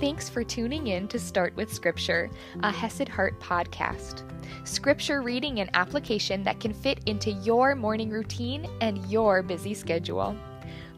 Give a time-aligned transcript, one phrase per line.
[0.00, 2.30] Thanks for tuning in to Start with Scripture,
[2.62, 4.22] a Hesed Heart podcast.
[4.62, 10.36] Scripture reading and application that can fit into your morning routine and your busy schedule.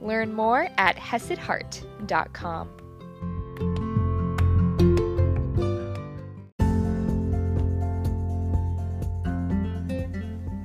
[0.03, 2.69] Learn more at HesedHeart.com.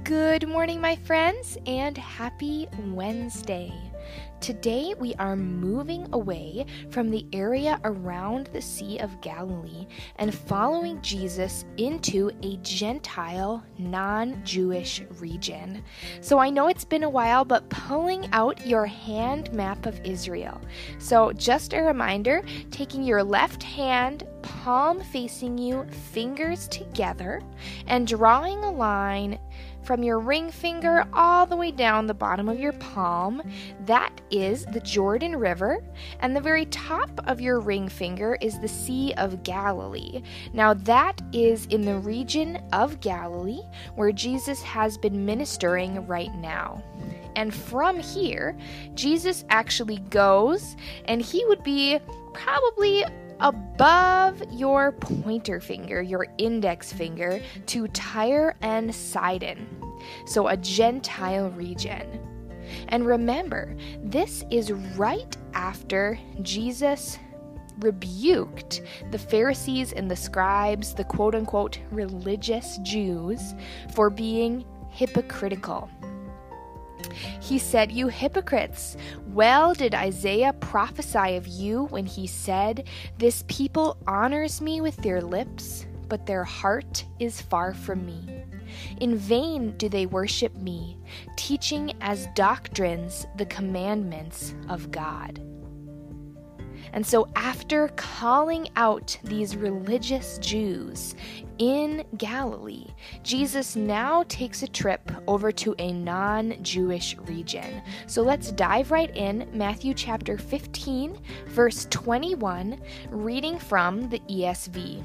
[0.04, 3.85] Good morning, my friends, and happy Wednesday.
[4.42, 9.88] Today, we are moving away from the area around the Sea of Galilee
[10.18, 15.84] and following Jesus into a Gentile, non Jewish region.
[16.22, 20.62] So, I know it's been a while, but pulling out your hand map of Israel.
[21.00, 27.42] So, just a reminder taking your left hand, palm facing you, fingers together,
[27.88, 29.40] and drawing a line
[29.86, 33.42] from your ring finger all the way down the bottom of your palm.
[33.86, 35.84] That is the Jordan River,
[36.20, 40.24] and the very top of your ring finger is the Sea of Galilee.
[40.54, 43.62] Now, that is in the region of Galilee
[43.96, 46.84] where Jesus has been ministering right now.
[47.36, 48.58] And from here,
[48.94, 52.00] Jesus actually goes, and he would be
[52.34, 53.04] probably
[53.42, 59.68] above your pointer finger, your index finger, to Tyre and Sidon,
[60.26, 62.20] so a Gentile region.
[62.90, 67.20] And remember, this is right after Jesus
[67.80, 68.82] rebuked
[69.12, 73.54] the Pharisees and the scribes, the quote unquote religious Jews,
[73.94, 75.90] for being hypocritical.
[77.42, 78.98] He said, You hypocrites,
[79.28, 85.22] well did Isaiah prophesy of you when he said, This people honors me with their
[85.22, 88.44] lips, but their heart is far from me.
[89.00, 90.98] In vain do they worship me,
[91.36, 95.42] teaching as doctrines the commandments of God.
[96.96, 101.14] And so, after calling out these religious Jews
[101.58, 102.88] in Galilee,
[103.22, 107.82] Jesus now takes a trip over to a non Jewish region.
[108.08, 109.46] So, let's dive right in.
[109.52, 115.04] Matthew chapter 15, verse 21, reading from the ESV.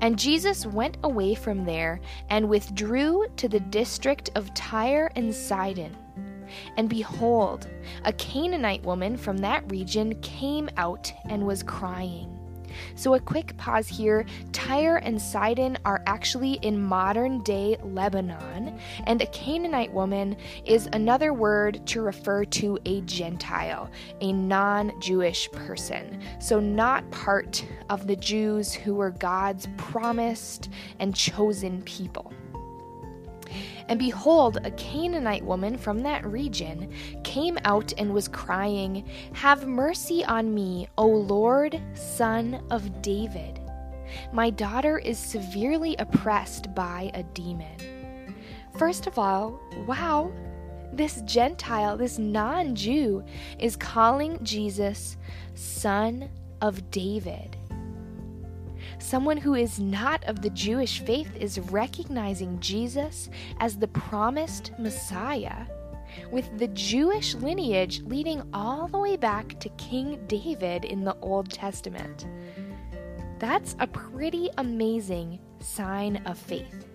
[0.00, 5.96] And Jesus went away from there and withdrew to the district of Tyre and Sidon.
[6.76, 7.68] And behold,
[8.04, 12.33] a Canaanite woman from that region came out and was crying.
[12.94, 19.20] So, a quick pause here Tyre and Sidon are actually in modern day Lebanon, and
[19.20, 23.90] a Canaanite woman is another word to refer to a Gentile,
[24.20, 26.20] a non Jewish person.
[26.40, 30.68] So, not part of the Jews who were God's promised
[30.98, 32.32] and chosen people.
[33.88, 36.92] And behold, a Canaanite woman from that region
[37.34, 43.58] came out and was crying, Have mercy on me, O Lord, son of David.
[44.32, 48.36] My daughter is severely oppressed by a demon.
[48.78, 50.32] First of all, wow,
[50.92, 53.24] this Gentile, this non Jew,
[53.58, 55.16] is calling Jesus
[55.56, 56.30] son
[56.60, 57.56] of David.
[59.00, 63.28] Someone who is not of the Jewish faith is recognizing Jesus
[63.58, 65.66] as the promised Messiah,
[66.30, 71.50] with the Jewish lineage leading all the way back to King David in the Old
[71.50, 72.26] Testament.
[73.38, 76.86] That's a pretty amazing sign of faith.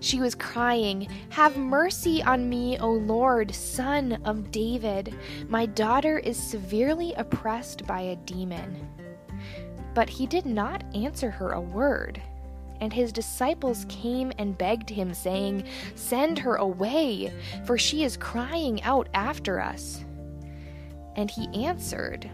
[0.00, 5.14] She was crying, Have mercy on me, O Lord, son of David.
[5.48, 8.88] My daughter is severely oppressed by a demon.
[9.94, 12.20] But he did not answer her a word.
[12.84, 15.64] And his disciples came and begged him, saying,
[15.94, 17.32] Send her away,
[17.64, 20.04] for she is crying out after us.
[21.16, 22.30] And he answered,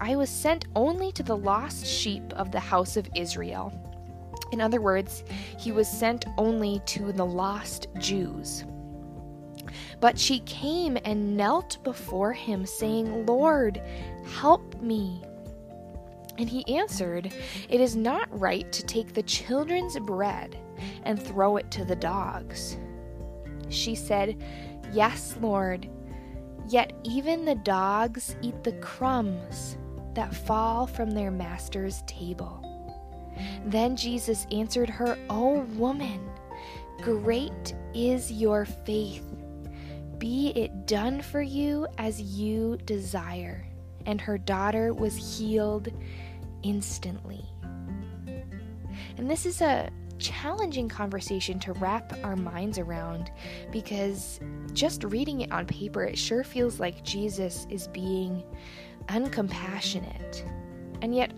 [0.00, 3.72] I was sent only to the lost sheep of the house of Israel.
[4.52, 5.24] In other words,
[5.58, 8.64] he was sent only to the lost Jews.
[9.98, 13.82] But she came and knelt before him, saying, Lord,
[14.36, 15.24] help me.
[16.38, 17.34] And he answered,
[17.68, 20.56] It is not right to take the children's bread
[21.02, 22.78] and throw it to the dogs.
[23.68, 24.42] She said,
[24.92, 25.88] Yes, Lord,
[26.68, 29.76] yet even the dogs eat the crumbs
[30.14, 32.64] that fall from their master's table.
[33.66, 36.20] Then Jesus answered her, O woman,
[37.02, 39.24] great is your faith.
[40.18, 43.64] Be it done for you as you desire.
[44.06, 45.92] And her daughter was healed
[46.62, 47.44] instantly.
[49.16, 53.30] And this is a challenging conversation to wrap our minds around
[53.70, 54.40] because
[54.72, 58.42] just reading it on paper, it sure feels like Jesus is being
[59.06, 60.42] uncompassionate.
[61.02, 61.32] And yet,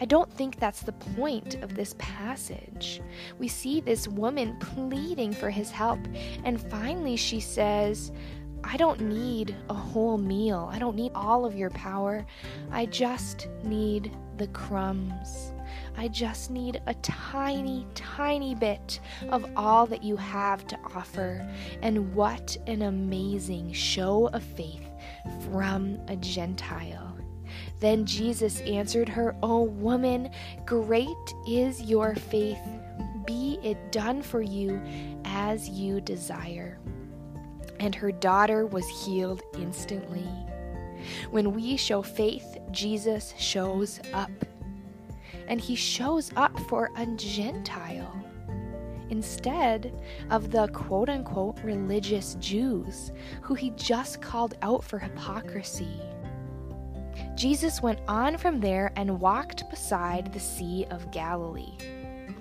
[0.00, 3.00] I don't think that's the point of this passage.
[3.38, 6.00] We see this woman pleading for his help,
[6.44, 8.12] and finally she says,
[8.64, 10.68] I don't need a whole meal.
[10.72, 12.26] I don't need all of your power.
[12.70, 15.52] I just need the crumbs.
[15.96, 19.00] I just need a tiny, tiny bit
[19.30, 21.48] of all that you have to offer.
[21.82, 24.86] And what an amazing show of faith
[25.50, 27.16] from a Gentile.
[27.80, 30.30] Then Jesus answered her, O woman,
[30.66, 31.08] great
[31.48, 32.60] is your faith.
[33.26, 34.80] Be it done for you
[35.24, 36.78] as you desire.
[37.80, 40.28] And her daughter was healed instantly.
[41.30, 44.30] When we show faith, Jesus shows up
[45.46, 48.24] and he shows up for a Gentile
[49.10, 49.92] instead
[50.30, 56.00] of the quote unquote religious Jews who he just called out for hypocrisy.
[57.34, 61.76] Jesus went on from there and walked beside the Sea of Galilee.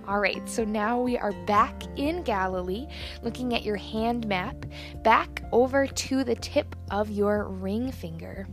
[0.08, 2.88] All right, so now we are back in Galilee,
[3.24, 4.66] looking at your hand map,
[5.04, 8.48] back over to the tip of your ring finger.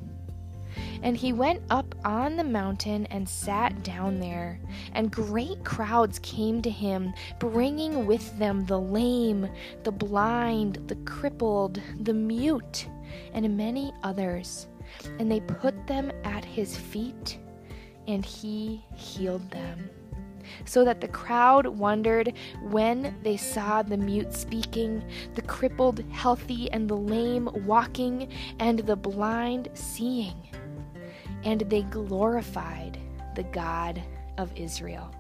[1.05, 4.59] And he went up on the mountain and sat down there.
[4.95, 9.49] And great crowds came to him, bringing with them the lame,
[9.85, 12.89] the blind, the crippled, the mute,
[13.33, 14.67] and many others.
[15.21, 17.39] And they put them at his feet,
[18.09, 19.89] and he healed them
[20.65, 22.33] so that the crowd wondered
[22.63, 25.03] when they saw the mute speaking,
[25.35, 30.37] the crippled healthy, and the lame walking, and the blind seeing
[31.45, 32.99] and they glorified
[33.35, 34.03] the God
[34.39, 35.15] of Israel.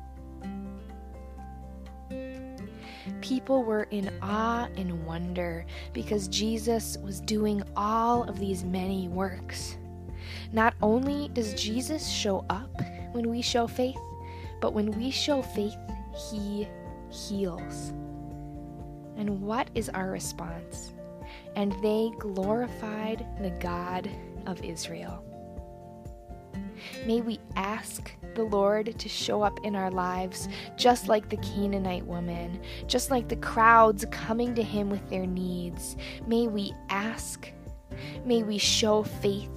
[3.20, 9.76] People were in awe and wonder because Jesus was doing all of these many works.
[10.52, 12.70] Not only does Jesus show up
[13.12, 13.98] when we show faith,
[14.64, 15.76] but when we show faith,
[16.30, 16.66] he
[17.10, 17.92] heals.
[19.18, 20.94] And what is our response?
[21.54, 24.08] And they glorified the God
[24.46, 25.22] of Israel.
[27.04, 32.06] May we ask the Lord to show up in our lives, just like the Canaanite
[32.06, 35.94] woman, just like the crowds coming to him with their needs.
[36.26, 37.52] May we ask,
[38.24, 39.50] may we show faith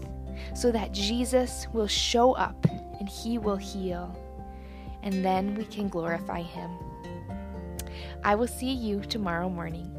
[0.54, 2.66] so that Jesus will show up
[3.00, 4.14] and he will heal,
[5.04, 6.70] and then we can glorify him.
[8.24, 9.94] I will see you tomorrow morning.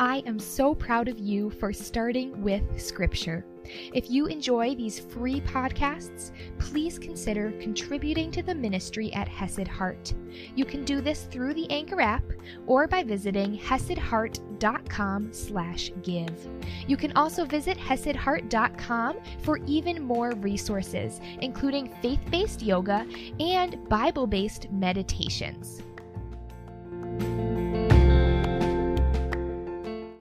[0.00, 3.44] I am so proud of you for starting with Scripture.
[3.92, 10.14] If you enjoy these free podcasts, please consider contributing to the ministry at Hesed Heart.
[10.54, 12.24] You can do this through the Anchor app
[12.66, 16.48] or by visiting hesedheart.com slash give.
[16.86, 23.06] You can also visit hesedheart.com for even more resources, including faith-based yoga
[23.40, 25.82] and Bible-based meditations.